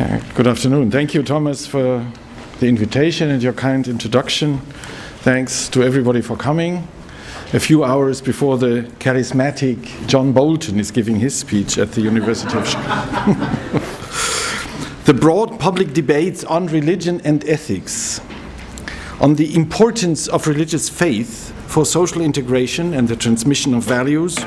[0.00, 0.90] Good afternoon.
[0.90, 2.10] Thank you, Thomas, for
[2.58, 4.60] the invitation and your kind introduction.
[5.18, 6.88] Thanks to everybody for coming.
[7.52, 12.56] A few hours before the charismatic John Bolton is giving his speech at the University
[12.56, 13.34] of Chicago.
[15.04, 18.22] the broad public debates on religion and ethics,
[19.20, 24.38] on the importance of religious faith for social integration and the transmission of values,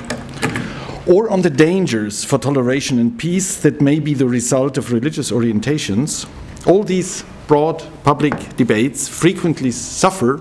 [1.06, 5.32] or on the dangers for toleration and peace that may be the result of religious
[5.32, 6.28] orientations,
[6.66, 10.38] all these broad public debates frequently suffer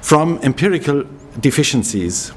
[0.00, 1.04] from empirical
[1.40, 2.32] deficiencies.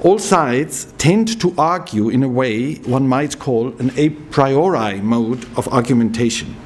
[0.00, 5.44] All sides tend to argue in a way one might call an a priori mode
[5.56, 6.56] of argumentation.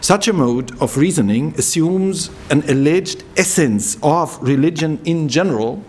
[0.00, 5.82] Such a mode of reasoning assumes an alleged essence of religion in general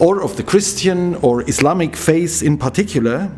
[0.00, 3.30] or of the Christian or Islamic faith in particular,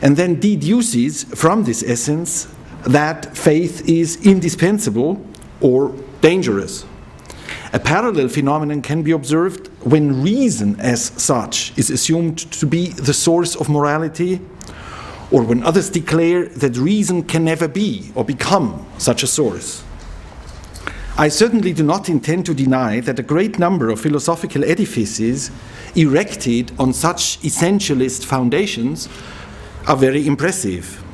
[0.00, 2.48] and then deduces from this essence
[2.84, 5.24] that faith is indispensable
[5.60, 6.84] or dangerous.
[7.72, 13.14] A parallel phenomenon can be observed when reason as such is assumed to be the
[13.14, 14.40] source of morality,
[15.30, 19.82] or when others declare that reason can never be or become such a source.
[21.18, 25.50] I certainly do not intend to deny that a great number of philosophical edifices
[25.94, 29.10] erected on such essentialist foundations
[29.86, 31.04] are very impressive.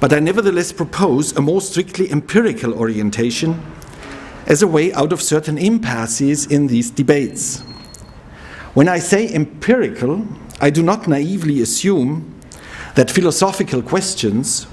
[0.00, 3.60] But I nevertheless propose a more strictly empirical orientation
[4.46, 7.60] as a way out of certain impasses in these debates.
[8.72, 10.26] When I say empirical,
[10.62, 12.40] I do not naively assume
[12.94, 14.66] that philosophical questions,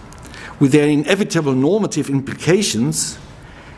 [0.57, 3.17] with their inevitable normative implications,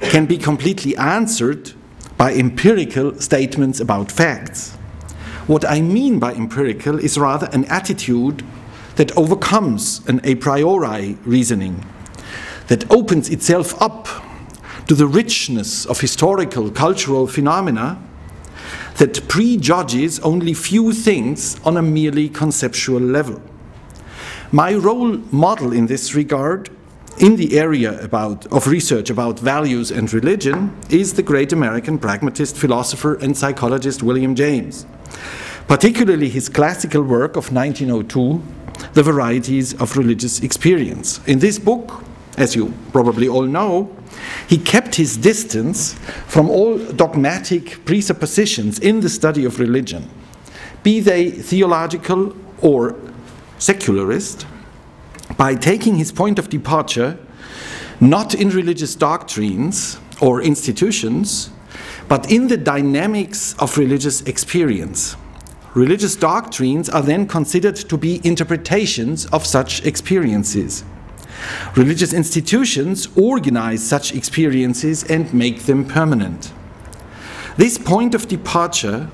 [0.02, 1.74] can be completely answered
[2.18, 4.72] by empirical statements about facts.
[5.48, 8.44] What I mean by empirical is rather an attitude
[8.96, 11.86] that overcomes an a priori reasoning,
[12.68, 14.08] that opens itself up
[14.88, 18.02] to the richness of historical, cultural phenomena,
[18.98, 23.42] that prejudges only few things on a merely conceptual level.
[24.52, 26.70] My role model in this regard
[27.20, 32.56] in the area about, of research about values and religion is the great American pragmatist,
[32.56, 34.86] philosopher, and psychologist William James
[35.70, 38.42] particularly his classical work of 1902,
[38.94, 41.22] The Varieties of Religious Experience.
[41.28, 42.04] In this book,
[42.38, 43.96] as you probably all know,
[44.48, 45.94] he kept his distance
[46.26, 50.10] from all dogmatic presuppositions in the study of religion,
[50.82, 52.96] be they theological or
[53.60, 54.48] secularist,
[55.40, 57.18] by taking his point of departure
[58.02, 61.50] not in religious doctrines or institutions,
[62.10, 65.16] but in the dynamics of religious experience.
[65.76, 70.84] Religious doctrines are then considered to be interpretations of such experiences.
[71.78, 76.52] Religious institutions organize such experiences and make them permanent.
[77.56, 79.10] This point of departure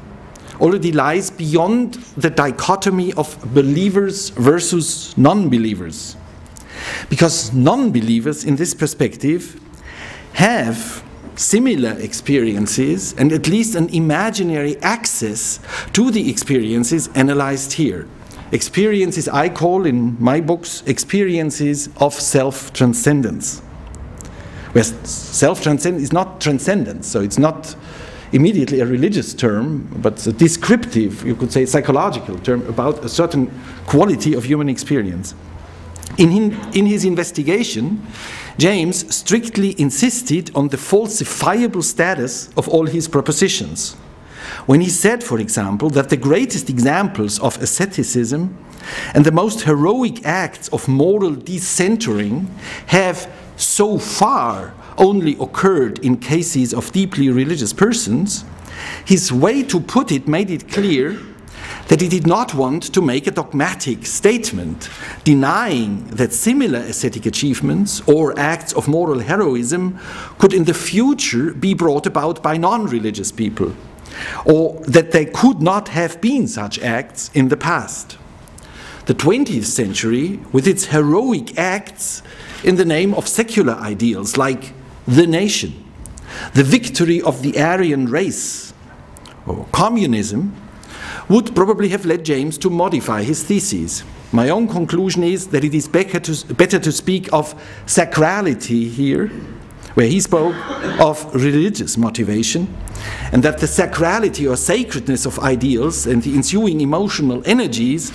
[0.59, 6.15] already lies beyond the dichotomy of believers versus non believers.
[7.09, 9.59] Because non believers, in this perspective,
[10.33, 11.03] have
[11.35, 15.59] similar experiences and at least an imaginary access
[15.93, 18.07] to the experiences analyzed here.
[18.51, 23.59] Experiences I call in my books experiences of self transcendence.
[24.71, 27.75] Where self transcendence is not transcendence, so it's not
[28.35, 33.49] immediately a religious term, but a descriptive, you could say, psychological term about a certain
[33.87, 35.33] quality of human experience.
[36.17, 38.05] In, in his investigation,
[38.57, 43.93] James strictly insisted on the falsifiable status of all his propositions.
[44.65, 48.57] When he said, for example, that the greatest examples of asceticism
[49.13, 52.47] and the most heroic acts of moral decentering
[52.87, 58.45] have so far only occurred in cases of deeply religious persons,
[59.05, 61.17] his way to put it made it clear
[61.87, 64.89] that he did not want to make a dogmatic statement
[65.23, 69.99] denying that similar ascetic achievements or acts of moral heroism
[70.39, 73.73] could in the future be brought about by non religious people,
[74.45, 78.17] or that there could not have been such acts in the past.
[79.05, 82.23] The 20th century, with its heroic acts
[82.63, 84.73] in the name of secular ideals like
[85.07, 85.83] the nation,
[86.53, 88.73] the victory of the Aryan race,
[89.45, 90.55] or communism,
[91.29, 94.03] would probably have led James to modify his theses.
[94.31, 97.55] My own conclusion is that it is better to, better to speak of
[97.85, 99.27] sacrality here,
[99.93, 100.55] where he spoke
[100.99, 102.67] of religious motivation,
[103.31, 108.11] and that the sacrality or sacredness of ideals and the ensuing emotional energies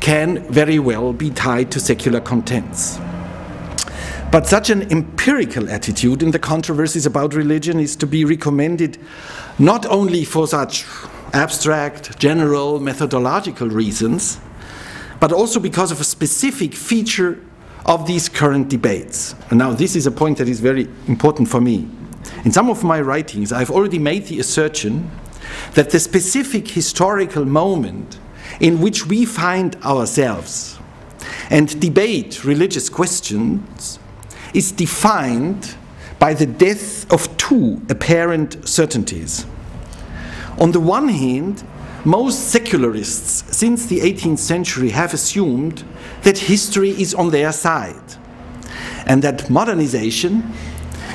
[0.00, 2.98] can very well be tied to secular contents.
[4.32, 8.96] But such an empirical attitude in the controversies about religion is to be recommended
[9.58, 10.86] not only for such
[11.34, 14.40] abstract, general, methodological reasons,
[15.20, 17.44] but also because of a specific feature
[17.84, 19.34] of these current debates.
[19.50, 21.86] And now, this is a point that is very important for me.
[22.46, 25.10] In some of my writings, I've already made the assertion
[25.74, 28.18] that the specific historical moment
[28.60, 30.78] in which we find ourselves
[31.50, 33.98] and debate religious questions
[34.54, 35.74] is defined
[36.18, 39.46] by the death of two apparent certainties.
[40.58, 41.64] On the one hand,
[42.04, 45.84] most secularists since the 18th century have assumed
[46.22, 48.02] that history is on their side
[49.06, 50.52] and that modernization,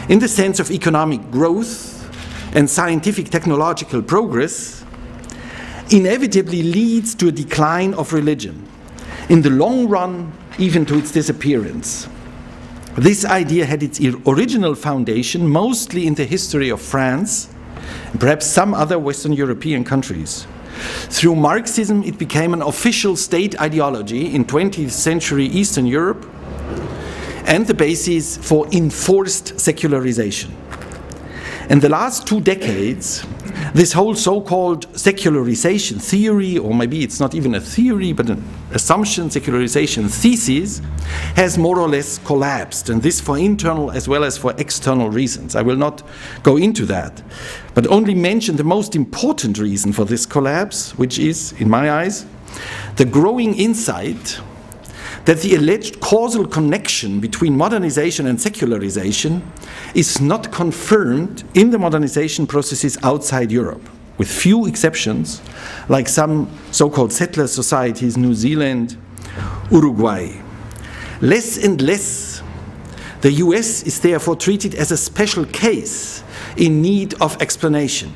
[0.10, 1.94] in the sense of economic growth
[2.56, 4.84] and scientific technological progress,
[5.90, 8.68] inevitably leads to a decline of religion,
[9.30, 12.08] in the long run, even to its disappearance.
[12.98, 17.48] This idea had its original foundation mostly in the history of France
[18.20, 20.48] perhaps some other Western European countries.
[21.10, 26.26] Through Marxism, it became an official state ideology in 20th century Eastern Europe
[27.46, 30.52] and the basis for enforced secularization.
[31.70, 33.26] In the last two decades,
[33.74, 38.44] this whole so called secularization theory, or maybe it's not even a theory, but an
[38.78, 40.82] assumption, secularization thesis,
[41.36, 45.56] has more or less collapsed, and this for internal as well as for external reasons.
[45.56, 46.04] I will not
[46.44, 47.24] go into that,
[47.74, 52.26] but only mention the most important reason for this collapse, which is, in my eyes,
[52.96, 54.40] the growing insight
[55.26, 59.42] that the alleged causal connection between modernization and secularization
[59.94, 65.42] is not confirmed in the modernization processes outside Europe, with few exceptions,
[65.90, 68.98] like some so called settler societies, New Zealand,
[69.72, 70.42] Uruguay.
[71.22, 72.42] Less and less,
[73.22, 76.24] the US is therefore treated as a special case
[76.56, 78.14] in need of explanation.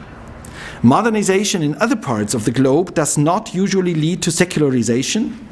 [0.84, 5.48] Modernization in other parts of the globe does not usually lead to secularization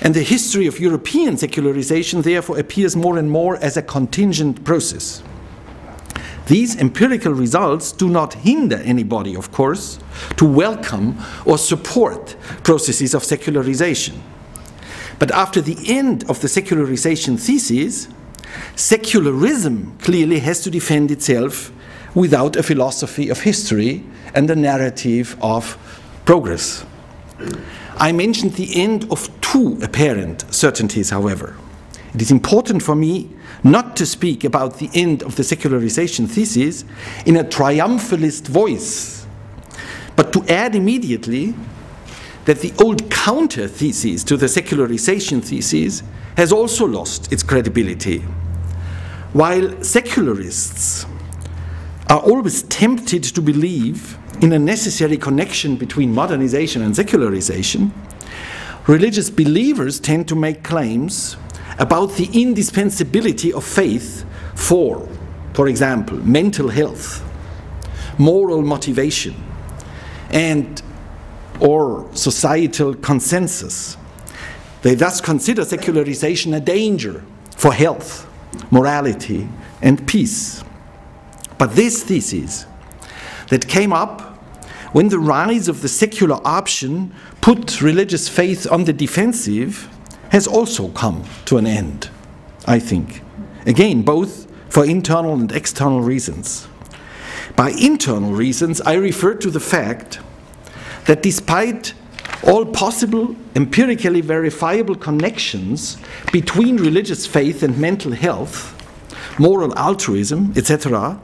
[0.00, 5.22] and the history of European secularization therefore appears more and more as a contingent process.
[6.48, 9.98] These empirical results do not hinder anybody, of course,
[10.36, 14.22] to welcome or support processes of secularization.
[15.18, 18.08] But after the end of the secularization thesis,
[18.76, 21.70] secularism clearly has to defend itself
[22.14, 24.04] without a philosophy of history
[24.34, 25.76] and a narrative of
[26.24, 26.86] progress.
[27.98, 31.56] I mentioned the end of two apparent certainties, however.
[32.14, 33.28] It is important for me
[33.64, 36.84] not to speak about the end of the secularization thesis
[37.26, 39.26] in a triumphalist voice,
[40.16, 41.54] but to add immediately
[42.44, 46.02] that the old counter thesis to the secularization thesis
[46.36, 48.20] has also lost its credibility.
[49.32, 51.04] While secularists
[52.08, 57.92] are always tempted to believe in a necessary connection between modernization and secularization,
[58.86, 61.36] religious believers tend to make claims
[61.78, 65.08] about the indispensability of faith for,
[65.54, 67.24] for example, mental health,
[68.18, 69.34] moral motivation,
[70.30, 70.82] and
[71.60, 73.96] or societal consensus.
[74.82, 77.24] They thus consider secularization a danger
[77.56, 78.28] for health,
[78.70, 79.48] morality,
[79.82, 80.62] and peace.
[81.58, 82.66] But this thesis
[83.48, 84.20] that came up
[84.92, 89.88] when the rise of the secular option put religious faith on the defensive
[90.30, 92.10] has also come to an end,
[92.66, 93.22] I think.
[93.66, 96.68] Again, both for internal and external reasons.
[97.56, 100.20] By internal reasons, I refer to the fact
[101.06, 101.94] that despite
[102.46, 105.96] all possible empirically verifiable connections
[106.32, 108.74] between religious faith and mental health,
[109.38, 111.20] moral altruism, etc.,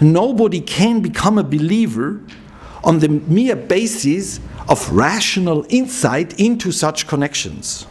[0.00, 2.20] nobody can become a believer
[2.84, 7.86] on the mere basis of rational insight into such connections.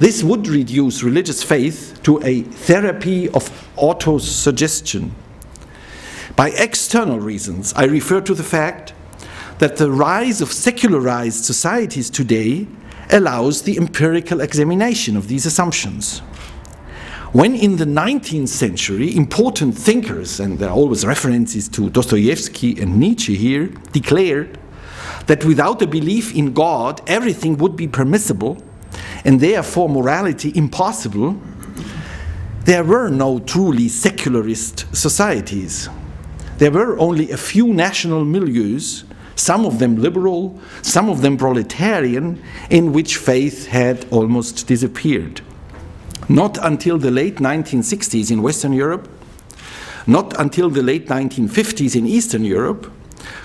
[0.00, 5.10] This would reduce religious faith to a therapy of autosuggestion.
[6.34, 8.94] By external reasons, I refer to the fact
[9.58, 12.66] that the rise of secularized societies today
[13.10, 16.20] allows the empirical examination of these assumptions.
[17.32, 22.96] When in the 19th century, important thinkers, and there are always references to Dostoevsky and
[22.98, 24.58] Nietzsche here, declared
[25.26, 28.64] that without a belief in God, everything would be permissible,
[29.24, 31.40] and therefore morality impossible,
[32.64, 35.88] there were no truly secularist societies.
[36.58, 39.04] There were only a few national milieus,
[39.34, 45.40] some of them liberal, some of them proletarian, in which faith had almost disappeared.
[46.28, 49.08] Not until the late 1960s in Western Europe,
[50.06, 52.92] not until the late 1950s in Eastern Europe,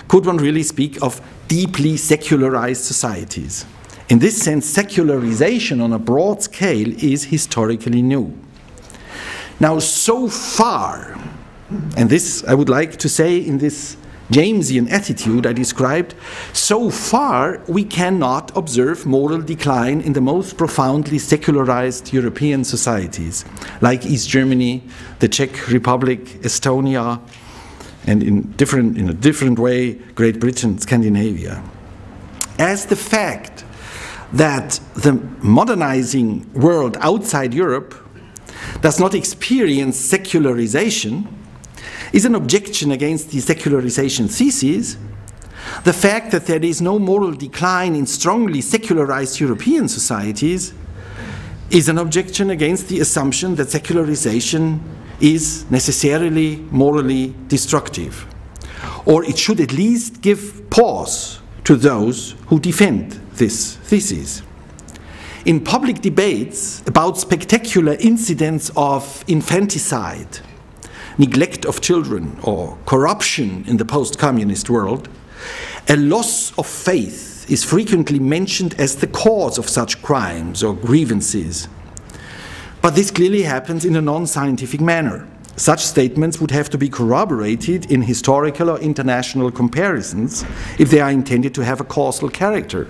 [0.08, 3.64] could one really speak of deeply secularized societies.
[4.08, 8.32] In this sense, secularization on a broad scale is historically new.
[9.58, 11.18] Now, so far,
[11.96, 13.96] and this I would like to say in this
[14.30, 16.14] Jamesian attitude I described,
[16.52, 23.44] so far we cannot observe moral decline in the most profoundly secularized European societies,
[23.80, 24.82] like East Germany,
[25.20, 27.20] the Czech Republic, Estonia,
[28.06, 31.62] and in, different, in a different way, Great Britain, Scandinavia.
[32.58, 33.55] As the fact
[34.32, 37.94] that the modernizing world outside Europe
[38.80, 41.28] does not experience secularization
[42.12, 44.96] is an objection against the secularization thesis.
[45.84, 50.72] The fact that there is no moral decline in strongly secularized European societies
[51.70, 54.80] is an objection against the assumption that secularization
[55.20, 58.26] is necessarily morally destructive.
[59.04, 64.40] Or it should at least give pause to those who defend this thesis.
[65.44, 70.38] In public debates about spectacular incidents of infanticide,
[71.18, 75.08] neglect of children, or corruption in the post communist world,
[75.88, 81.66] a loss of faith is frequently mentioned as the cause of such crimes or grievances.
[82.80, 85.26] But this clearly happens in a non scientific manner.
[85.56, 90.44] Such statements would have to be corroborated in historical or international comparisons
[90.78, 92.88] if they are intended to have a causal character.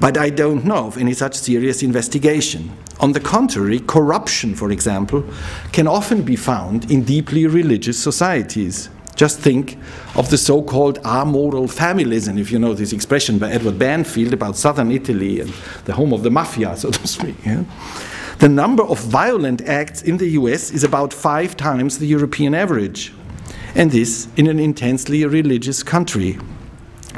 [0.00, 2.76] But I don't know of any such serious investigation.
[3.00, 5.22] On the contrary, corruption, for example,
[5.72, 8.88] can often be found in deeply religious societies.
[9.14, 9.78] Just think
[10.16, 14.56] of the so called amoral familism, if you know this expression by Edward Banfield about
[14.56, 15.52] southern Italy and
[15.84, 17.36] the home of the mafia, so to speak.
[17.44, 17.64] Yeah?
[18.42, 23.12] The number of violent acts in the US is about five times the European average,
[23.76, 26.40] and this in an intensely religious country.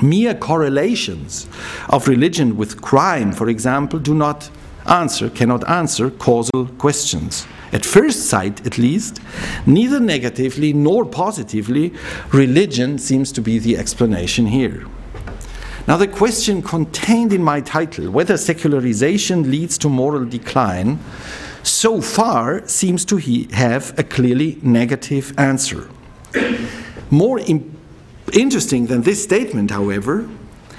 [0.02, 1.46] Mere correlations
[1.88, 4.50] of religion with crime, for example, do not
[4.84, 7.46] answer, cannot answer causal questions.
[7.72, 9.18] At first sight, at least,
[9.64, 11.94] neither negatively nor positively,
[12.32, 14.84] religion seems to be the explanation here.
[15.86, 20.98] Now, the question contained in my title, whether secularization leads to moral decline,
[21.62, 23.18] so far seems to
[23.52, 25.88] have a clearly negative answer.
[27.10, 27.38] More
[28.34, 30.28] Interesting than this statement, however,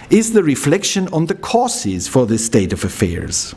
[0.10, 3.56] is the reflection on the causes for this state of affairs.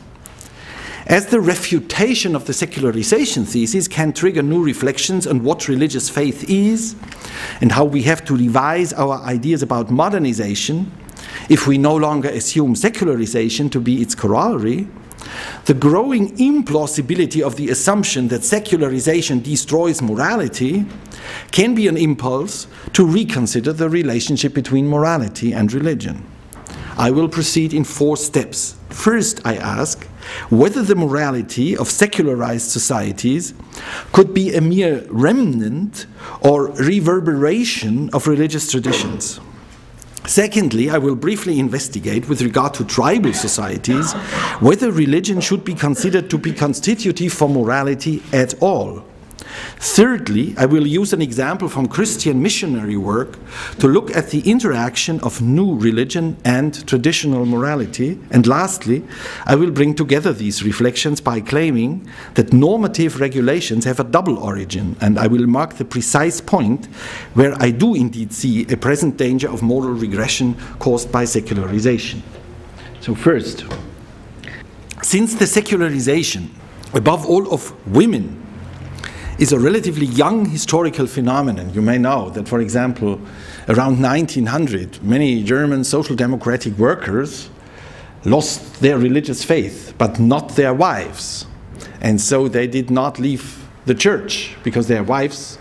[1.05, 6.49] As the refutation of the secularization thesis can trigger new reflections on what religious faith
[6.49, 6.95] is
[7.59, 10.89] and how we have to revise our ideas about modernization
[11.49, 14.87] if we no longer assume secularization to be its corollary,
[15.65, 20.85] the growing implausibility of the assumption that secularization destroys morality
[21.51, 26.25] can be an impulse to reconsider the relationship between morality and religion.
[26.97, 28.75] I will proceed in four steps.
[28.89, 30.03] First, I ask
[30.49, 33.53] whether the morality of secularized societies
[34.11, 36.07] could be a mere remnant
[36.41, 39.39] or reverberation of religious traditions.
[40.29, 44.13] Secondly, I will briefly investigate, with regard to tribal societies,
[44.59, 49.03] whether religion should be considered to be constitutive for morality at all.
[49.77, 53.37] Thirdly, I will use an example from Christian missionary work
[53.79, 58.19] to look at the interaction of new religion and traditional morality.
[58.31, 59.03] And lastly,
[59.45, 64.95] I will bring together these reflections by claiming that normative regulations have a double origin,
[65.01, 66.85] and I will mark the precise point
[67.33, 72.21] where I do indeed see a present danger of moral regression caused by secularization.
[73.01, 73.65] So, first,
[75.01, 76.49] since the secularization,
[76.93, 78.45] above all, of women
[79.39, 81.73] is a relatively young historical phenomenon.
[81.73, 83.21] You may know that, for example,
[83.69, 87.49] around 1900, many German social democratic workers
[88.25, 91.45] lost their religious faith, but not their wives.
[92.01, 95.57] And so they did not leave the church because their wives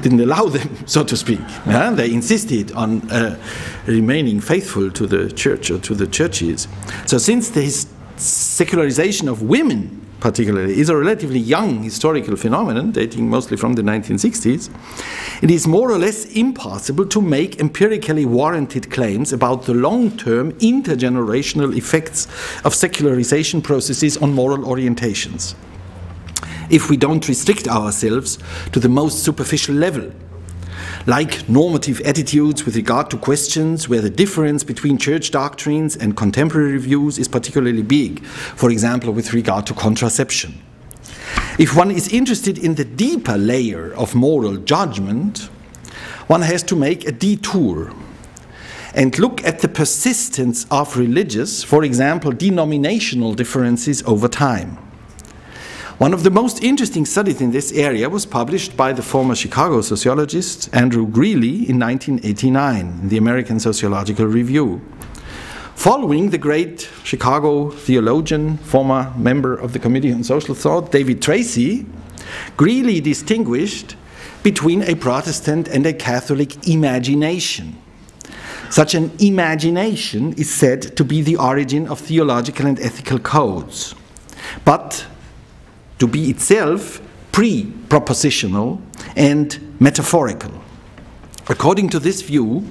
[0.00, 1.40] didn't allow them, so to speak.
[1.66, 1.90] Yeah?
[1.90, 3.38] They insisted on uh,
[3.86, 6.66] remaining faithful to the church or to the churches.
[7.06, 7.70] So, since the
[8.16, 14.70] secularization of women particularly, is a relatively young historical phenomenon, dating mostly from the 1960s,
[15.42, 20.50] it is more or less impossible to make empirically warranted claims about the long term
[20.52, 22.26] intergenerational effects
[22.64, 25.54] of secularization processes on moral orientations.
[26.70, 28.38] If we don't restrict ourselves
[28.72, 30.10] to the most superficial level,
[31.06, 36.78] like normative attitudes with regard to questions where the difference between church doctrines and contemporary
[36.78, 40.54] views is particularly big, for example, with regard to contraception.
[41.58, 45.50] If one is interested in the deeper layer of moral judgment,
[46.26, 47.92] one has to make a detour
[48.94, 54.78] and look at the persistence of religious, for example, denominational differences over time.
[56.04, 59.80] One of the most interesting studies in this area was published by the former Chicago
[59.80, 64.82] sociologist Andrew Greeley in 1989 in the American Sociological Review.
[65.74, 71.86] Following the great Chicago theologian, former member of the Committee on Social Thought, David Tracy,
[72.58, 73.96] Greeley distinguished
[74.42, 77.78] between a Protestant and a Catholic imagination.
[78.68, 83.94] Such an imagination is said to be the origin of theological and ethical codes,
[84.66, 85.06] but
[85.98, 87.00] to be itself
[87.32, 88.80] pre propositional
[89.16, 90.52] and metaphorical.
[91.48, 92.64] According to this view,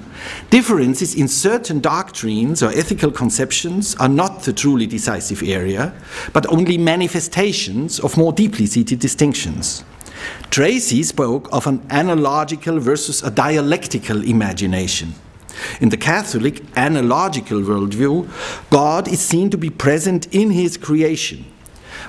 [0.49, 5.93] differences in certain doctrines or ethical conceptions are not the truly decisive area,
[6.33, 9.83] but only manifestations of more deeply seated distinctions.
[10.49, 15.13] Tracy spoke of an analogical versus a dialectical imagination.
[15.79, 18.27] In the Catholic analogical worldview,
[18.71, 21.45] God is seen to be present in his creation,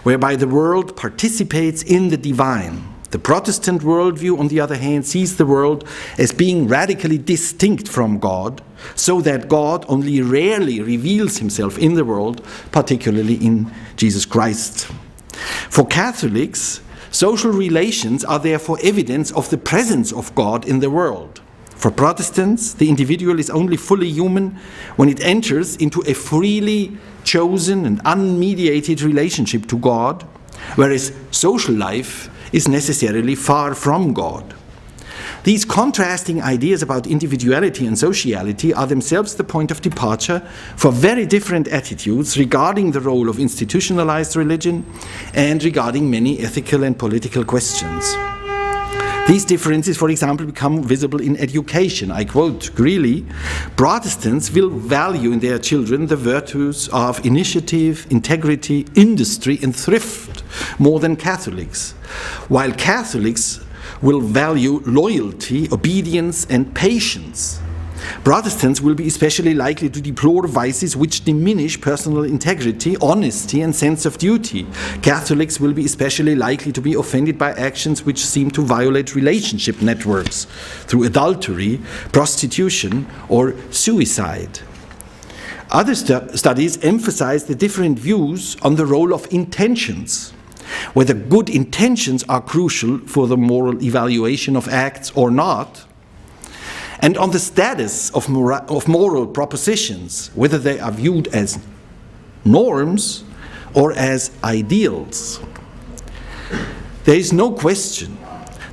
[0.04, 2.94] whereby the world participates in the divine.
[3.10, 5.86] The Protestant worldview, on the other hand, sees the world
[6.18, 8.60] as being radically distinct from God,
[8.96, 14.88] so that God only rarely reveals himself in the world, particularly in Jesus Christ.
[15.70, 16.80] For Catholics,
[17.10, 21.40] social relations are therefore evidence of the presence of God in the world.
[21.76, 24.58] For Protestants, the individual is only fully human
[24.96, 30.22] when it enters into a freely chosen and unmediated relationship to God,
[30.76, 34.54] whereas social life is necessarily far from God.
[35.44, 40.40] These contrasting ideas about individuality and sociality are themselves the point of departure
[40.76, 44.86] for very different attitudes regarding the role of institutionalized religion
[45.34, 48.16] and regarding many ethical and political questions.
[49.26, 52.10] These differences, for example, become visible in education.
[52.10, 53.24] I quote Greeley
[53.74, 60.42] Protestants will value in their children the virtues of initiative, integrity, industry, and thrift
[60.78, 61.92] more than Catholics,
[62.48, 63.64] while Catholics
[64.02, 67.60] will value loyalty, obedience, and patience.
[68.22, 74.06] Protestants will be especially likely to deplore vices which diminish personal integrity, honesty, and sense
[74.06, 74.66] of duty.
[75.02, 79.80] Catholics will be especially likely to be offended by actions which seem to violate relationship
[79.82, 80.46] networks
[80.86, 81.80] through adultery,
[82.12, 84.60] prostitution, or suicide.
[85.70, 90.32] Other stu studies emphasize the different views on the role of intentions
[90.92, 95.84] whether good intentions are crucial for the moral evaluation of acts or not,
[97.04, 101.58] and on the status of, mora- of moral propositions, whether they are viewed as
[102.46, 103.24] norms
[103.74, 105.38] or as ideals.
[107.04, 108.16] There is no question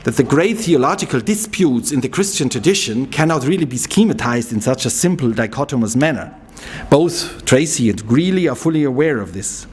[0.06, 4.86] that the great theological disputes in the Christian tradition cannot really be schematized in such
[4.86, 6.34] a simple dichotomous manner.
[6.90, 9.68] Both Tracy and Greeley are fully aware of this.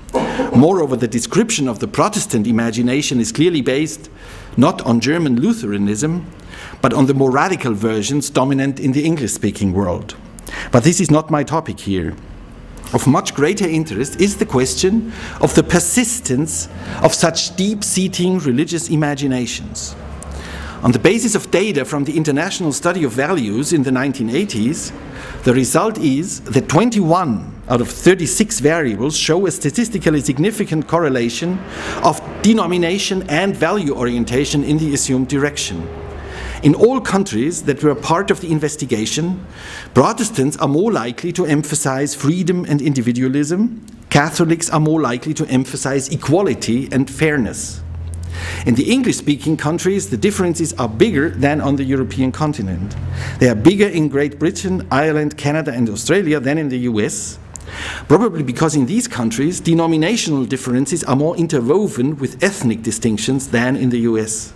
[0.52, 4.10] Moreover, the description of the Protestant imagination is clearly based
[4.56, 6.26] not on German Lutheranism,
[6.80, 10.16] but on the more radical versions dominant in the English speaking world.
[10.72, 12.14] But this is not my topic here.
[12.94, 16.68] Of much greater interest is the question of the persistence
[17.02, 19.94] of such deep seating religious imaginations.
[20.82, 24.92] On the basis of data from the International Study of Values in the 1980s,
[25.42, 31.58] the result is that 21 out of 36 variables show a statistically significant correlation
[32.04, 35.86] of denomination and value orientation in the assumed direction.
[36.62, 39.46] In all countries that were part of the investigation,
[39.94, 46.08] Protestants are more likely to emphasize freedom and individualism, Catholics are more likely to emphasize
[46.08, 47.82] equality and fairness.
[48.66, 52.96] In the English speaking countries, the differences are bigger than on the European continent.
[53.38, 57.38] They are bigger in Great Britain, Ireland, Canada, and Australia than in the US.
[58.08, 63.90] Probably because in these countries, denominational differences are more interwoven with ethnic distinctions than in
[63.90, 64.54] the US.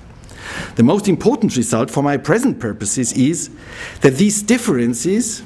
[0.76, 3.50] The most important result for my present purposes is
[4.00, 5.42] that these differences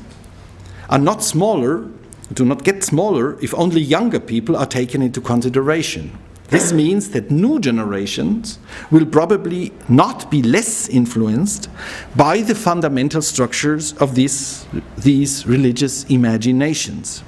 [0.88, 1.88] are not smaller,
[2.33, 6.19] do not get smaller, if only younger people are taken into consideration.
[6.49, 8.61] This means that new generations
[8.92, 11.69] will probably not be less influenced
[12.14, 14.64] by the fundamental structures of this,
[14.97, 17.25] these religious imaginations.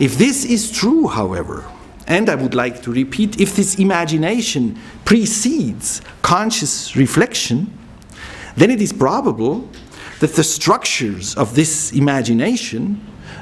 [0.00, 1.64] If this is true, however,
[2.08, 7.70] and I would like to repeat if this imagination precedes conscious reflection,
[8.56, 9.68] then it is probable
[10.20, 12.98] that the structures of this imagination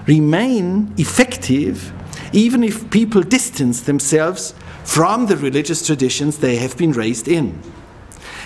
[0.07, 1.93] remain effective
[2.33, 4.53] even if people distance themselves
[4.85, 7.57] from the religious traditions they have been raised in.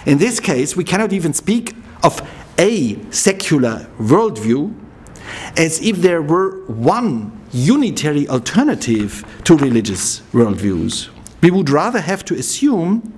[0.05, 2.21] In this case, we cannot even speak of
[2.59, 4.75] a secular worldview
[5.57, 11.16] as if there were one unitary alternative to religious worldviews.
[11.43, 13.13] We would rather have to assume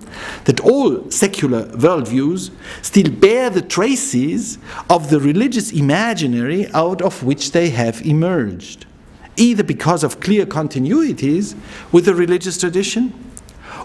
[0.44, 2.50] that all secular worldviews
[2.82, 4.58] still bear the traces
[4.90, 8.86] of the religious imaginary out of which they have emerged,
[9.36, 11.56] either because of clear continuities
[11.92, 13.12] with the religious tradition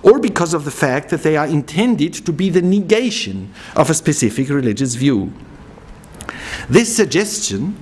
[0.01, 3.93] or because of the fact that they are intended to be the negation of a
[3.93, 5.31] specific religious view.
[6.67, 7.77] This suggestion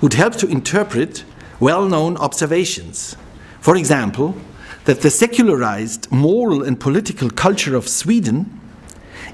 [0.00, 1.24] would help to interpret
[1.60, 3.16] well known observations.
[3.60, 4.36] For example,
[4.84, 8.60] that the secularized moral and political culture of Sweden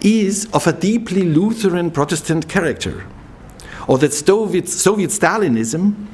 [0.02, 3.06] is of a deeply Lutheran Protestant character,
[3.86, 6.06] or that Soviet, Stalinism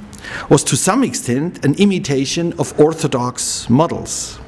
[0.49, 4.39] was to some extent an imitation of Orthodox models.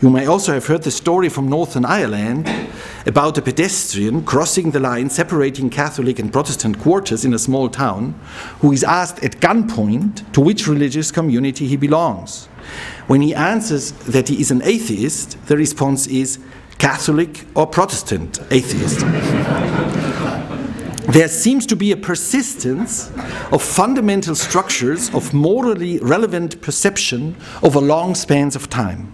[0.00, 2.48] You may also have heard the story from Northern Ireland
[3.06, 8.18] about a pedestrian crossing the line separating Catholic and Protestant quarters in a small town
[8.60, 12.46] who is asked at gunpoint to which religious community he belongs.
[13.06, 16.38] When he answers that he is an atheist, the response is
[16.78, 19.00] Catholic or Protestant atheist.
[21.08, 23.10] there seems to be a persistence
[23.50, 29.12] of fundamental structures of morally relevant perception over long spans of time.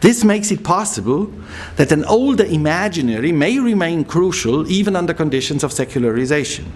[0.00, 1.32] This makes it possible
[1.76, 6.72] that an older imaginary may remain crucial even under conditions of secularization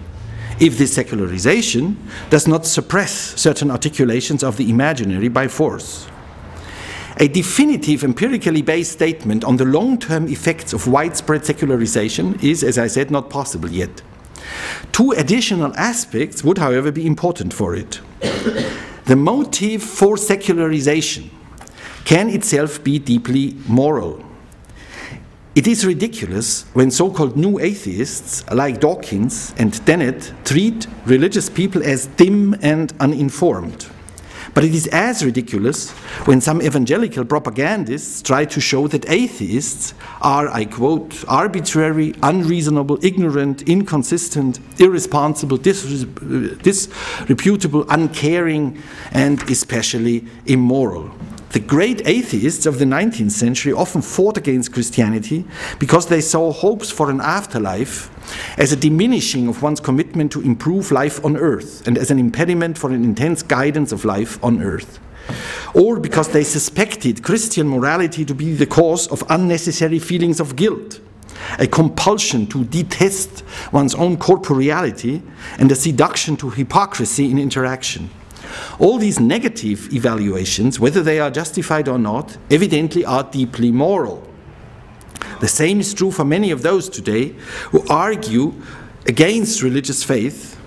[0.59, 1.97] if this secularization
[2.29, 6.07] does not suppress certain articulations of the imaginary by force.
[7.17, 12.77] A definitive empirically based statement on the long term effects of widespread secularization is, as
[12.77, 14.01] I said, not possible yet.
[14.91, 18.01] Two additional aspects would, however, be important for it.
[19.05, 21.29] the motive for secularization
[22.05, 24.23] can itself be deeply moral.
[25.55, 31.83] It is ridiculous when so called new atheists like Dawkins and Dennett treat religious people
[31.83, 33.87] as dim and uninformed.
[34.53, 35.91] But it is as ridiculous
[36.25, 43.61] when some evangelical propagandists try to show that atheists are, I quote, arbitrary, unreasonable, ignorant,
[43.63, 48.81] inconsistent, irresponsible, disreputable, uncaring,
[49.11, 51.11] and especially immoral.
[51.51, 55.45] The great atheists of the 19th century often fought against Christianity
[55.79, 58.11] because they saw hopes for an afterlife
[58.59, 62.77] as a diminishing of one's commitment to improve life on earth and as an impediment
[62.77, 64.99] for an intense guidance of life on earth.
[65.73, 70.99] Or because they suspected Christian morality to be the cause of unnecessary feelings of guilt,
[71.57, 75.23] a compulsion to detest one's own corporeality,
[75.57, 78.11] and a seduction to hypocrisy in interaction.
[78.79, 84.27] All these negative evaluations, whether they are justified or not, evidently are deeply moral.
[85.39, 87.35] The same is true for many of those today
[87.71, 88.53] who argue
[89.05, 90.57] against religious faith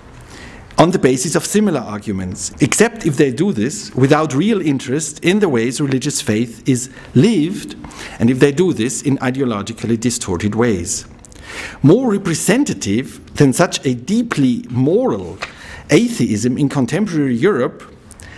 [0.77, 5.39] on the basis of similar arguments, except if they do this without real interest in
[5.39, 7.75] the ways religious faith is lived,
[8.19, 11.05] and if they do this in ideologically distorted ways.
[11.83, 15.37] More representative than such a deeply moral
[15.89, 17.83] atheism in contemporary Europe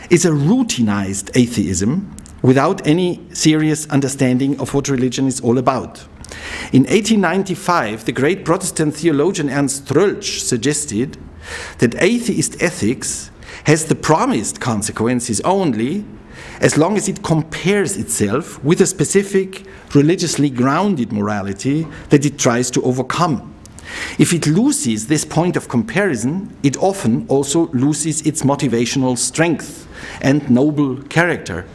[0.09, 6.05] is a routinized atheism without any serious understanding of what religion is all about.
[6.71, 11.17] In 1895, the great Protestant theologian Ernst Troeltsch suggested
[11.79, 13.31] that atheist ethics
[13.65, 16.05] has the promised consequences only
[16.59, 22.69] as long as it compares itself with a specific religiously grounded morality that it tries
[22.71, 23.54] to overcome.
[24.17, 29.87] If it loses this point of comparison, it often also loses its motivational strength
[30.21, 31.65] and noble character.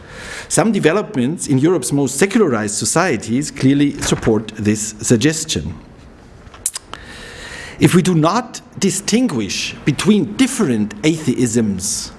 [0.48, 5.74] Some developments in Europe's most secularized societies clearly support this suggestion.
[7.78, 12.12] If we do not distinguish between different atheisms,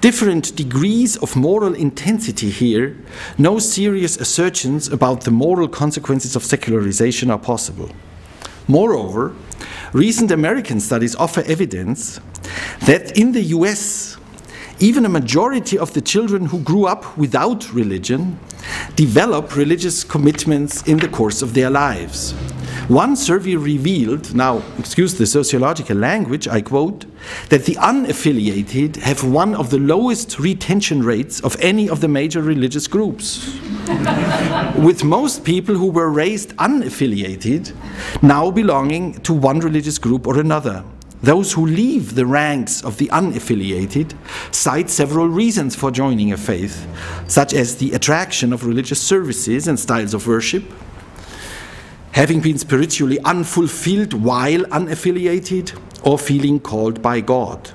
[0.00, 2.96] different degrees of moral intensity here,
[3.38, 7.90] no serious assertions about the moral consequences of secularization are possible.
[8.68, 9.34] Moreover,
[9.92, 12.20] recent American studies offer evidence
[12.86, 14.16] that in the US,
[14.80, 18.38] even a majority of the children who grew up without religion
[18.96, 22.32] develop religious commitments in the course of their lives.
[22.88, 27.06] One survey revealed, now, excuse the sociological language, I quote,
[27.48, 32.42] that the unaffiliated have one of the lowest retention rates of any of the major
[32.42, 33.58] religious groups.
[34.76, 37.74] With most people who were raised unaffiliated
[38.22, 40.84] now belonging to one religious group or another.
[41.24, 44.14] those who leave the ranks of the unaffiliated
[44.52, 46.86] cite several reasons for joining a faith,
[47.26, 50.64] such as the attraction of religious services and styles of worship,
[52.14, 57.72] having been spiritually unfulfilled while unaffiliated, or feeling called by God.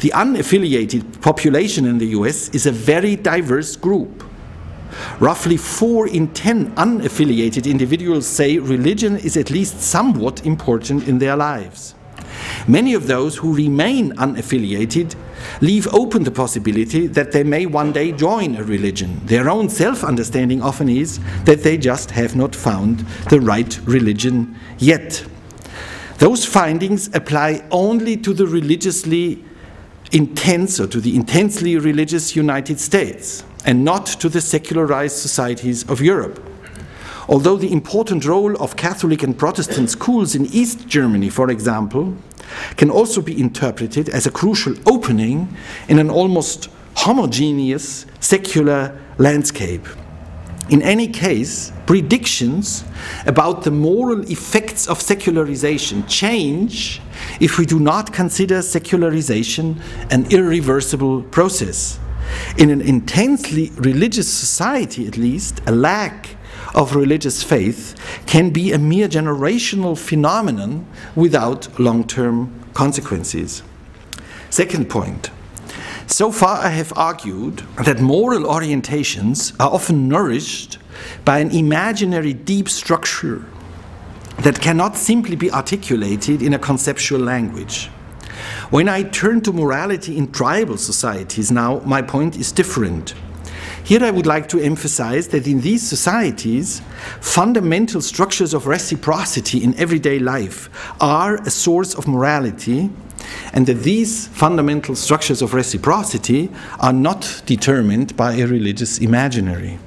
[0.00, 4.24] The unaffiliated population in the US is a very diverse group.
[5.20, 11.36] Roughly 4 in 10 unaffiliated individuals say religion is at least somewhat important in their
[11.36, 11.94] lives.
[12.66, 15.14] Many of those who remain unaffiliated
[15.60, 19.20] leave open the possibility that they may one day join a religion.
[19.24, 24.56] Their own self understanding often is that they just have not found the right religion
[24.78, 25.24] yet.
[26.18, 29.44] Those findings apply only to the religiously
[30.12, 36.00] intense or to the intensely religious United States and not to the secularized societies of
[36.00, 36.44] Europe.
[37.28, 42.16] Although the important role of Catholic and Protestant schools in East Germany, for example,
[42.76, 45.54] can also be interpreted as a crucial opening
[45.88, 49.86] in an almost homogeneous secular landscape.
[50.70, 52.84] In any case, predictions
[53.24, 57.00] about the moral effects of secularization change
[57.40, 59.80] if we do not consider secularization
[60.10, 61.98] an irreversible process.
[62.58, 66.36] In an intensely religious society, at least, a lack
[66.74, 67.94] of religious faith
[68.26, 73.62] can be a mere generational phenomenon without long term consequences.
[74.50, 75.30] Second point.
[76.06, 80.78] So far, I have argued that moral orientations are often nourished
[81.24, 83.44] by an imaginary deep structure
[84.38, 87.90] that cannot simply be articulated in a conceptual language.
[88.70, 93.14] When I turn to morality in tribal societies now, my point is different.
[93.84, 96.82] Here I would like to emphasize that in these societies,
[97.20, 100.68] fundamental structures of reciprocity in everyday life
[101.00, 102.90] are a source of morality,
[103.52, 109.78] and that these fundamental structures of reciprocity are not determined by a religious imaginary.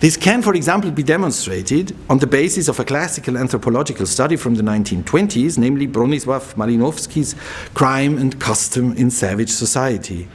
[0.00, 4.54] This can, for example, be demonstrated on the basis of a classical anthropological study from
[4.54, 7.34] the 1920s, namely Bronisław Malinowski's
[7.72, 10.28] Crime and Custom in Savage Society.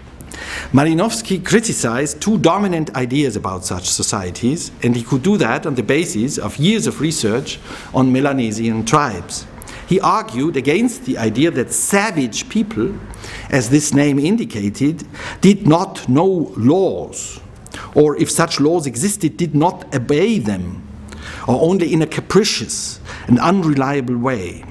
[0.72, 5.84] Malinowski criticized two dominant ideas about such societies, and he could do that on the
[5.84, 7.60] basis of years of research
[7.94, 9.46] on Melanesian tribes.
[9.88, 12.94] He argued against the idea that savage people,
[13.50, 15.04] as this name indicated,
[15.42, 17.40] did not know laws,
[17.96, 20.88] or if such laws existed, did not obey them,
[21.48, 24.64] or only in a capricious and unreliable way.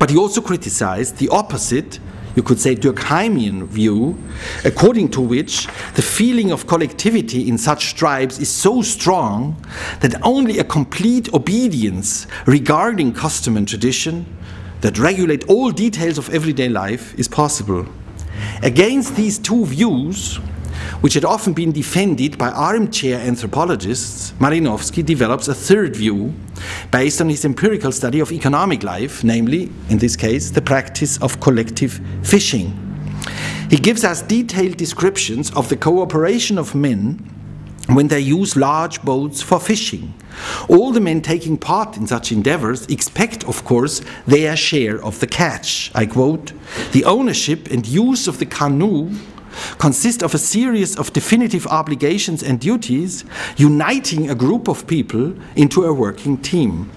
[0.00, 2.00] But he also criticized the opposite
[2.34, 4.16] you could say, Durkheimian view,
[4.64, 9.56] according to which the feeling of collectivity in such tribes is so strong
[10.00, 14.24] that only a complete obedience regarding custom and tradition
[14.80, 17.86] that regulate all details of everyday life is possible.
[18.62, 20.40] Against these two views,
[21.00, 26.32] which had often been defended by armchair anthropologists, Malinowski develops a third view
[26.90, 31.40] based on his empirical study of economic life, namely, in this case, the practice of
[31.40, 32.78] collective fishing.
[33.70, 37.28] He gives us detailed descriptions of the cooperation of men
[37.88, 40.14] when they use large boats for fishing.
[40.68, 45.26] All the men taking part in such endeavors expect, of course, their share of the
[45.26, 45.90] catch.
[45.94, 46.52] I quote
[46.92, 49.10] The ownership and use of the canoe
[49.78, 53.24] consist of a series of definitive obligations and duties
[53.56, 56.90] uniting a group of people into a working team.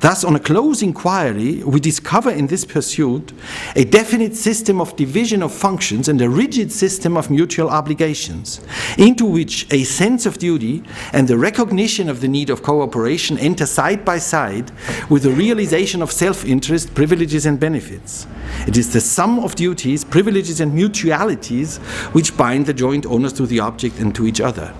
[0.00, 3.34] Thus, on a close inquiry, we discover in this pursuit
[3.76, 8.62] a definite system of division of functions and a rigid system of mutual obligations,
[8.96, 10.82] into which a sense of duty
[11.12, 14.72] and the recognition of the need of cooperation enter side by side
[15.10, 18.26] with the realization of self interest, privileges, and benefits.
[18.66, 21.76] It is the sum of duties, privileges, and mutualities
[22.14, 24.72] which bind the joint owners to the object and to each other.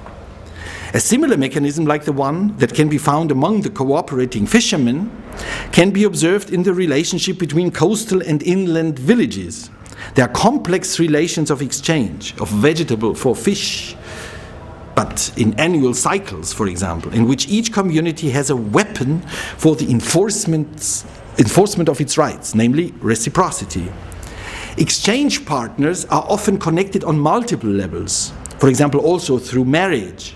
[0.93, 5.11] A similar mechanism, like the one that can be found among the cooperating fishermen,
[5.71, 9.71] can be observed in the relationship between coastal and inland villages.
[10.17, 13.95] There are complex relations of exchange of vegetable for fish,
[14.97, 19.21] but in annual cycles, for example, in which each community has a weapon
[19.59, 21.05] for the enforcement,
[21.39, 23.93] enforcement of its rights, namely reciprocity.
[24.77, 30.35] Exchange partners are often connected on multiple levels, for example, also through marriage.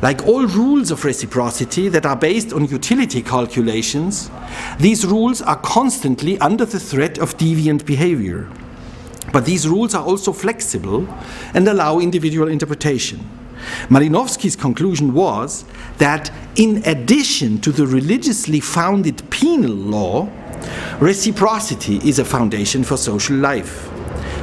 [0.00, 4.30] Like all rules of reciprocity that are based on utility calculations,
[4.78, 8.48] these rules are constantly under the threat of deviant behavior.
[9.32, 11.06] But these rules are also flexible
[11.52, 13.28] and allow individual interpretation.
[13.88, 15.64] Malinowski's conclusion was
[15.98, 20.28] that in addition to the religiously founded penal law,
[21.00, 23.88] Reciprocity is a foundation for social life.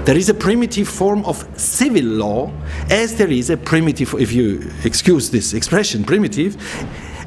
[0.05, 2.51] There is a primitive form of civil law,
[2.91, 6.55] as there is a primitive, if you excuse this expression, primitive,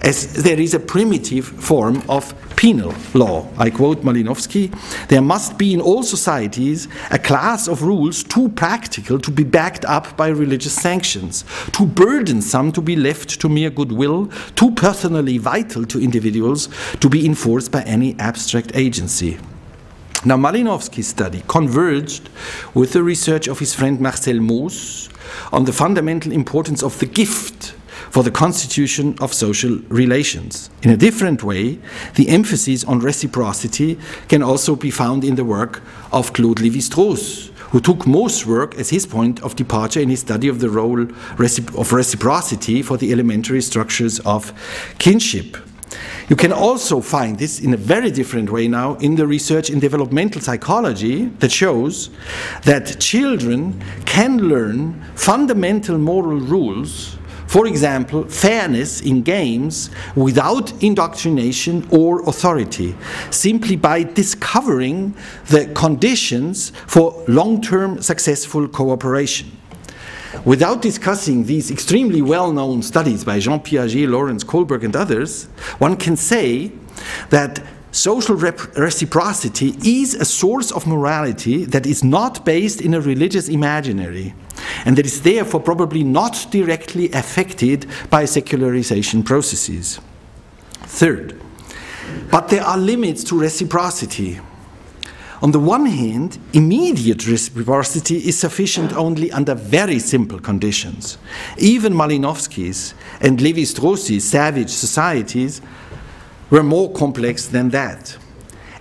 [0.02, 3.48] as there is a primitive form of penal law.
[3.58, 4.70] I quote Malinowski
[5.08, 9.84] there must be in all societies a class of rules too practical to be backed
[9.84, 15.84] up by religious sanctions, too burdensome to be left to mere goodwill, too personally vital
[15.86, 16.68] to individuals
[17.00, 19.36] to be enforced by any abstract agency.
[20.24, 22.28] Now, Malinowski's study converged
[22.74, 25.08] with the research of his friend Marcel Mauss
[25.52, 27.74] on the fundamental importance of the gift
[28.10, 30.70] for the constitution of social relations.
[30.82, 31.78] In a different way,
[32.16, 33.96] the emphasis on reciprocity
[34.28, 38.90] can also be found in the work of Claude Lévi-Strauss, who took Mauss' work as
[38.90, 43.60] his point of departure in his study of the role of reciprocity for the elementary
[43.60, 44.52] structures of
[44.98, 45.56] kinship.
[46.28, 49.80] You can also find this in a very different way now in the research in
[49.80, 52.10] developmental psychology that shows
[52.64, 62.20] that children can learn fundamental moral rules for example, fairness in games without indoctrination or
[62.28, 62.94] authority,
[63.30, 65.14] simply by discovering
[65.46, 69.57] the conditions for long term successful cooperation.
[70.44, 75.44] Without discussing these extremely well known studies by Jean Piaget, Lawrence Kohlberg, and others,
[75.78, 76.72] one can say
[77.30, 77.62] that
[77.92, 84.34] social reciprocity is a source of morality that is not based in a religious imaginary
[84.84, 90.00] and that is therefore probably not directly affected by secularization processes.
[90.82, 91.40] Third,
[92.30, 94.40] but there are limits to reciprocity.
[95.40, 101.16] On the one hand, immediate reciprocity is sufficient only under very simple conditions.
[101.58, 105.60] Even Malinowski's and Levi Strauss's savage societies
[106.50, 108.16] were more complex than that.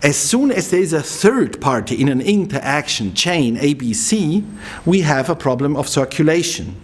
[0.02, 4.44] As soon as there is a third party in an interaction chain ABC,
[4.86, 6.76] we have a problem of circulation.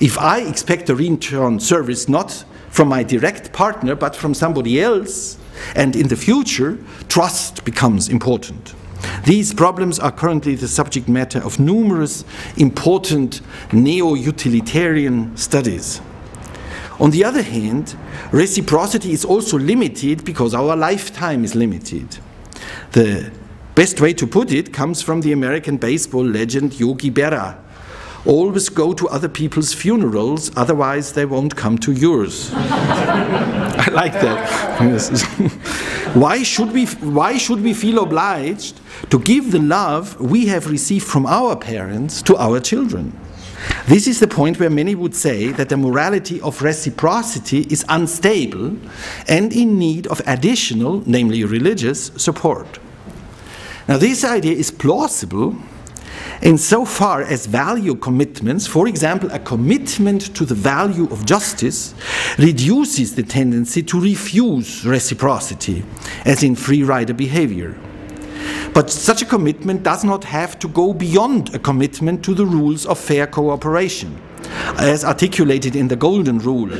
[0.00, 5.38] If I expect a return service not from my direct partner but from somebody else,
[5.76, 8.74] and in the future, trust becomes important.
[9.24, 12.24] These problems are currently the subject matter of numerous
[12.56, 13.40] important
[13.72, 16.00] neo utilitarian studies.
[17.00, 17.96] On the other hand,
[18.30, 22.18] reciprocity is also limited because our lifetime is limited.
[22.92, 23.32] The
[23.74, 27.58] best way to put it comes from the American baseball legend Yogi Berra.
[28.24, 32.52] Always go to other people's funerals, otherwise, they won't come to yours.
[32.54, 34.78] I like that.
[36.14, 41.06] why, should we, why should we feel obliged to give the love we have received
[41.06, 43.18] from our parents to our children?
[43.86, 48.76] This is the point where many would say that the morality of reciprocity is unstable
[49.28, 52.78] and in need of additional, namely religious, support.
[53.88, 55.56] Now, this idea is plausible
[56.42, 61.94] insofar as value commitments, for example, a commitment to the value of justice,
[62.38, 65.84] reduces the tendency to refuse reciprocity,
[66.24, 67.76] as in free rider behavior.
[68.74, 72.86] But such a commitment does not have to go beyond a commitment to the rules
[72.86, 74.20] of fair cooperation,
[74.78, 76.72] as articulated in the Golden Rule,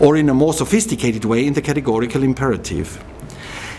[0.00, 3.02] or in a more sophisticated way in the categorical imperative.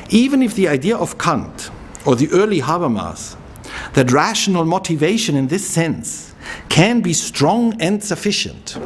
[0.10, 1.71] Even if the idea of Kant
[2.06, 3.36] or the early Habermas
[3.95, 6.34] that rational motivation in this sense
[6.69, 8.77] can be strong and sufficient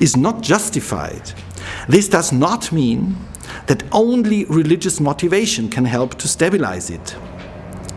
[0.00, 1.32] is not justified,
[1.88, 3.16] this does not mean
[3.66, 7.16] that only religious motivation can help to stabilize it.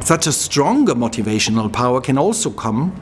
[0.02, 2.96] Such a stronger motivational power can also come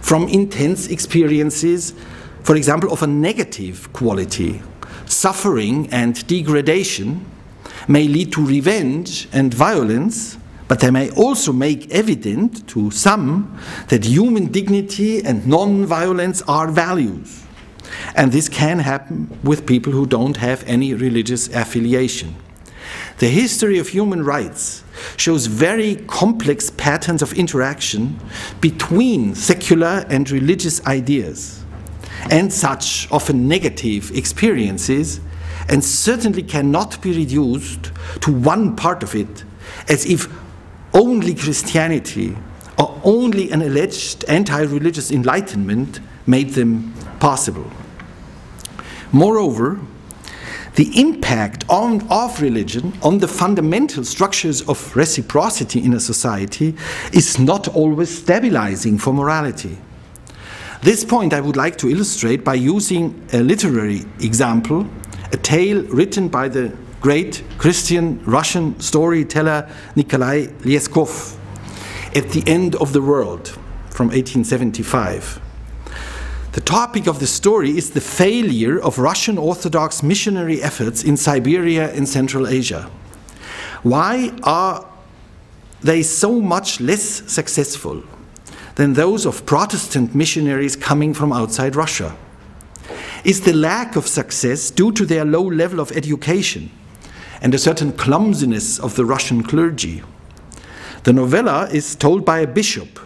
[0.00, 1.94] from intense experiences,
[2.42, 4.62] for example, of a negative quality.
[5.06, 7.26] Suffering and degradation
[7.88, 10.38] may lead to revenge and violence,
[10.72, 13.58] but they may also make evident to some
[13.88, 17.44] that human dignity and non violence are values.
[18.16, 22.36] And this can happen with people who don't have any religious affiliation.
[23.18, 24.82] The history of human rights
[25.18, 28.18] shows very complex patterns of interaction
[28.62, 31.62] between secular and religious ideas,
[32.30, 35.20] and such often negative experiences,
[35.68, 37.92] and certainly cannot be reduced
[38.22, 39.44] to one part of it,
[39.86, 40.26] as if
[40.94, 42.36] only Christianity
[42.78, 47.70] or only an alleged anti religious enlightenment made them possible.
[49.12, 49.78] Moreover,
[50.74, 56.74] the impact on, of religion on the fundamental structures of reciprocity in a society
[57.12, 59.76] is not always stabilizing for morality.
[60.80, 64.86] This point I would like to illustrate by using a literary example,
[65.30, 71.36] a tale written by the great Christian Russian storyteller Nikolai Lyeskov
[72.14, 73.48] at the end of the world
[73.90, 75.40] from 1875.
[76.52, 81.92] The topic of the story is the failure of Russian Orthodox missionary efforts in Siberia
[81.92, 82.88] and Central Asia.
[83.82, 84.86] Why are
[85.80, 88.04] they so much less successful
[88.76, 92.16] than those of Protestant missionaries coming from outside Russia?
[93.24, 96.70] Is the lack of success due to their low level of education
[97.42, 100.02] and a certain clumsiness of the Russian clergy?
[101.02, 102.98] The novella is told by a bishop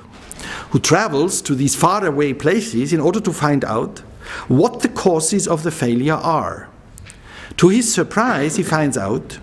[0.70, 4.00] who travels to these faraway places in order to find out
[4.48, 6.68] what the causes of the failure are.
[7.56, 9.38] To his surprise, he finds out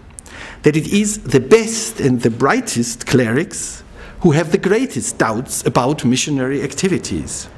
[0.61, 3.83] that it is the best and the brightest clerics
[4.21, 7.49] who have the greatest doubts about missionary activities.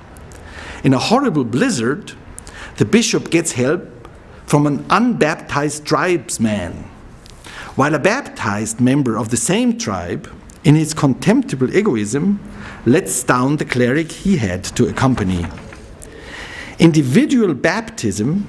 [0.83, 2.13] In a horrible blizzard,
[2.77, 3.83] the bishop gets help
[4.45, 6.89] from an unbaptized tribesman,
[7.75, 10.29] while a baptized member of the same tribe,
[10.63, 12.39] in his contemptible egoism,
[12.85, 15.45] lets down the cleric he had to accompany.
[16.79, 18.47] Individual baptism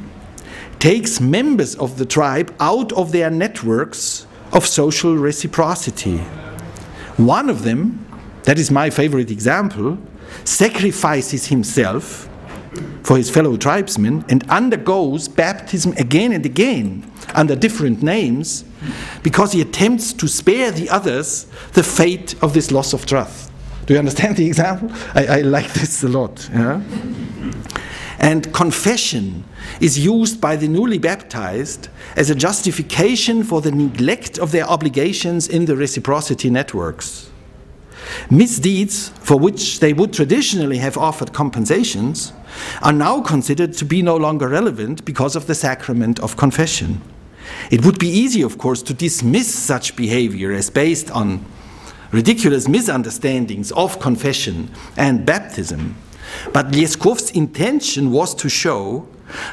[0.78, 6.18] takes members of the tribe out of their networks of social reciprocity.
[7.16, 8.06] One of them,
[8.44, 9.98] that is my favorite example,
[10.44, 12.28] sacrifices himself
[13.02, 18.64] for his fellow tribesmen and undergoes baptism again and again under different names
[19.22, 23.50] because he attempts to spare the others the fate of this loss of trust.
[23.86, 24.90] Do you understand the example?
[25.14, 26.48] I, I like this a lot.
[26.52, 26.82] Yeah?
[28.18, 29.44] And confession
[29.80, 35.46] is used by the newly baptized as a justification for the neglect of their obligations
[35.46, 37.30] in the reciprocity networks.
[38.30, 42.32] Misdeeds for which they would traditionally have offered compensations
[42.82, 47.02] are now considered to be no longer relevant because of the sacrament of confession.
[47.70, 51.44] It would be easy, of course, to dismiss such behavior as based on
[52.12, 55.96] ridiculous misunderstandings of confession and baptism.
[56.52, 59.06] But Lyeskov's intention was to show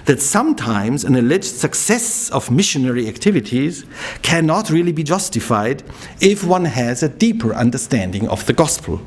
[0.05, 3.85] that sometimes an alleged success of missionary activities
[4.21, 5.83] cannot really be justified
[6.21, 9.01] if one has a deeper understanding of the gospel.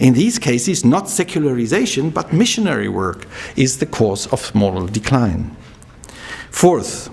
[0.00, 5.56] In these cases, not secularization, but missionary work is the cause of moral decline.
[6.50, 7.08] Fourth,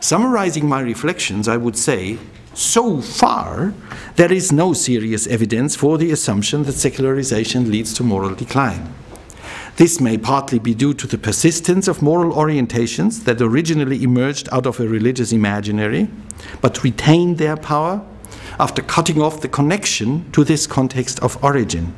[0.00, 2.18] summarizing my reflections, I would say
[2.54, 3.74] so far,
[4.16, 8.94] there is no serious evidence for the assumption that secularization leads to moral decline.
[9.76, 14.64] This may partly be due to the persistence of moral orientations that originally emerged out
[14.64, 16.08] of a religious imaginary,
[16.62, 18.02] but retained their power
[18.58, 21.94] after cutting off the connection to this context of origin.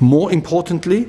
[0.00, 1.08] More importantly,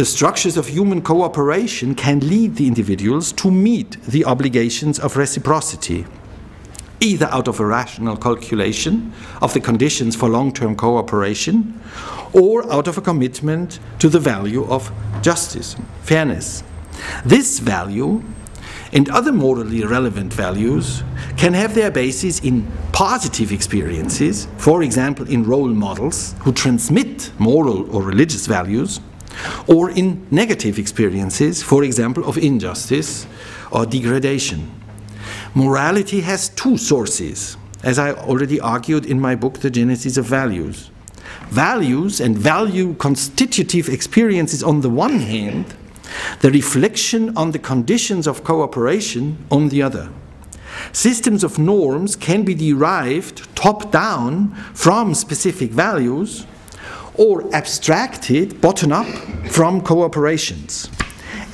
[0.00, 6.06] the structures of human cooperation can lead the individuals to meet the obligations of reciprocity
[7.00, 11.78] either out of a rational calculation of the conditions for long term cooperation
[12.32, 14.90] or out of a commitment to the value of
[15.20, 16.62] justice, fairness.
[17.26, 18.22] This value
[18.94, 21.04] and other morally relevant values
[21.36, 27.94] can have their basis in positive experiences, for example, in role models who transmit moral
[27.94, 28.98] or religious values,
[29.66, 33.26] or in negative experiences, for example, of injustice
[33.70, 34.70] or degradation.
[35.54, 40.90] Morality has two sources, as I already argued in my book, The Genesis of Values.
[41.48, 45.74] Values and value constitutive experiences on the one hand,
[46.40, 50.10] the reflection on the conditions of cooperation on the other.
[50.92, 56.46] Systems of norms can be derived top down from specific values
[57.14, 59.06] or abstracted bottom up
[59.48, 60.88] from cooperations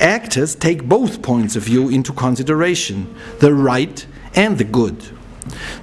[0.01, 5.03] actors take both points of view into consideration the right and the good.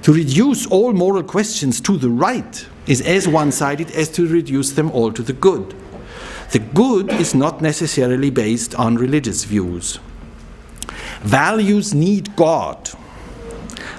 [0.02, 4.72] To reduce all moral questions to the right is as one sided as to reduce
[4.72, 5.74] them all to the good.
[6.52, 9.98] The good is not necessarily based on religious views.
[11.22, 12.90] Values need God.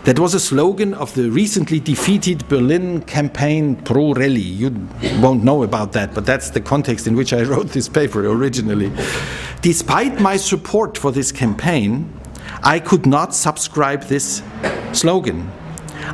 [0.06, 4.56] That was a slogan of the recently defeated Berlin campaign Pro Reli.
[4.56, 4.70] You
[5.20, 8.92] won't know about that, but that's the context in which I wrote this paper originally.
[9.62, 12.14] Despite my support for this campaign,
[12.62, 14.44] I could not subscribe this
[14.94, 15.52] slogan.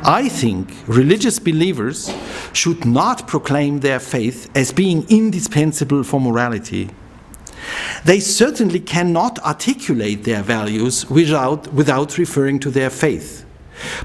[0.02, 2.10] I think religious believers
[2.54, 6.88] should not proclaim their faith as being indispensable for morality.
[8.06, 13.44] They certainly cannot articulate their values without, without referring to their faith.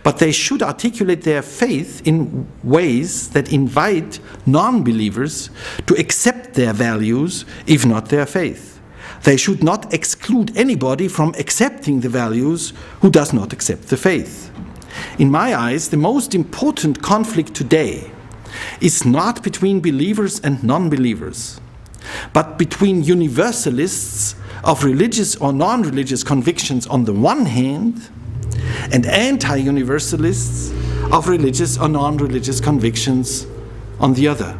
[0.03, 5.49] But they should articulate their faith in ways that invite non believers
[5.86, 8.80] to accept their values, if not their faith.
[9.23, 14.51] They should not exclude anybody from accepting the values who does not accept the faith.
[15.17, 18.11] In my eyes, the most important conflict today
[18.82, 21.59] is not between believers and non believers,
[22.34, 28.09] but between universalists of religious or non religious convictions on the one hand
[28.91, 30.72] and anti universalists
[31.11, 33.47] of religious or non religious convictions
[33.99, 34.57] on the other.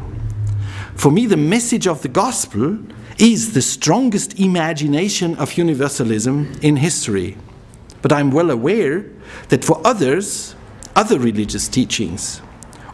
[0.94, 2.78] For me, the message of the gospel
[3.18, 7.36] is the strongest imagination of universalism in history.
[8.02, 9.04] But I'm well aware
[9.48, 10.54] that for others,
[10.94, 12.40] other religious teachings,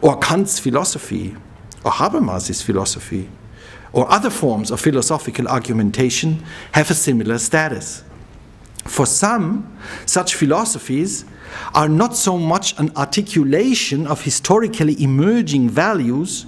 [0.01, 1.35] or Kant's philosophy,
[1.83, 3.29] or Habermas's philosophy,
[3.93, 6.43] or other forms of philosophical argumentation
[6.73, 8.03] have a similar status.
[8.85, 11.25] For some, such philosophies
[11.73, 16.45] are not so much an articulation of historically emerging values,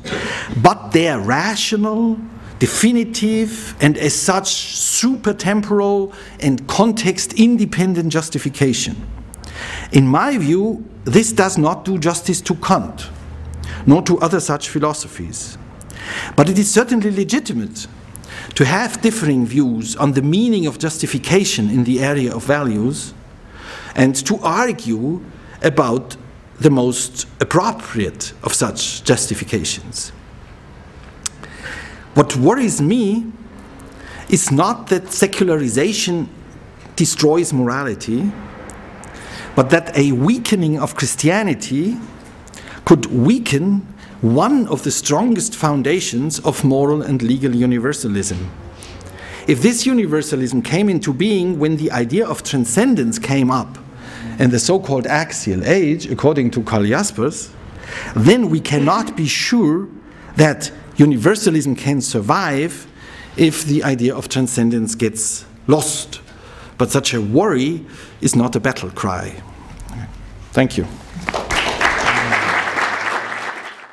[0.62, 2.20] but their rational,
[2.60, 8.96] definitive, and as such supertemporal and context independent justification.
[9.92, 13.10] In my view, this does not do justice to Kant,
[13.86, 15.58] nor to other such philosophies.
[16.36, 17.88] But it is certainly legitimate
[18.56, 23.14] to have differing views on the meaning of justification in the area of values
[23.96, 25.24] and to argue
[25.62, 26.16] about
[26.60, 30.10] the most appropriate of such justifications.
[32.14, 33.32] What worries me
[34.30, 36.30] is not that secularization
[36.96, 38.32] destroys morality,
[39.56, 41.98] but that a weakening of Christianity
[42.86, 43.86] could weaken
[44.22, 48.50] one of the strongest foundations of moral and legal universalism.
[49.48, 53.78] If this universalism came into being when the idea of transcendence came up
[54.40, 57.52] in the so called axial age, according to Karl Jaspers,
[58.16, 59.88] then we cannot be sure
[60.36, 62.88] that universalism can survive
[63.38, 66.22] if the idea of transcendence gets lost.
[66.78, 67.86] But such a worry
[68.22, 69.42] is not a battle cry.
[70.52, 70.88] Thank you.